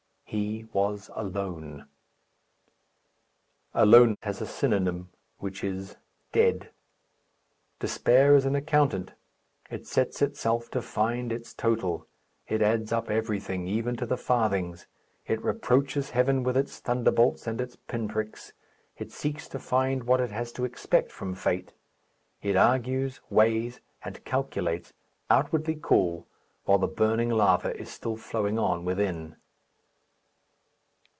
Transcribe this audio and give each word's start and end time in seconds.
He 0.33 0.65
was 0.71 1.11
alone. 1.13 1.87
Alone 3.73 4.17
has 4.21 4.39
a 4.39 4.45
synonym, 4.45 5.09
which 5.39 5.61
is 5.61 5.97
Dead. 6.31 6.69
Despair 7.81 8.33
is 8.35 8.45
an 8.45 8.55
accountant. 8.55 9.11
It 9.69 9.85
sets 9.85 10.21
itself 10.21 10.71
to 10.71 10.81
find 10.81 11.33
its 11.33 11.53
total; 11.53 12.07
it 12.47 12.61
adds 12.61 12.93
up 12.93 13.09
everything, 13.11 13.67
even 13.67 13.97
to 13.97 14.05
the 14.05 14.15
farthings. 14.15 14.87
It 15.27 15.43
reproaches 15.43 16.11
Heaven 16.11 16.43
with 16.43 16.55
its 16.55 16.79
thunderbolts 16.79 17.45
and 17.45 17.59
its 17.59 17.75
pinpricks. 17.75 18.53
It 18.97 19.11
seeks 19.11 19.49
to 19.49 19.59
find 19.59 20.05
what 20.05 20.21
it 20.21 20.31
has 20.31 20.53
to 20.53 20.63
expect 20.63 21.11
from 21.11 21.35
fate. 21.35 21.73
It 22.41 22.55
argues, 22.55 23.19
weighs, 23.29 23.81
and 24.01 24.23
calculates, 24.23 24.93
outwardly 25.29 25.77
cool, 25.81 26.25
while 26.63 26.79
the 26.79 26.87
burning 26.87 27.31
lava 27.31 27.75
is 27.75 27.89
still 27.89 28.15
flowing 28.15 28.57
on 28.57 28.85
within. 28.85 29.35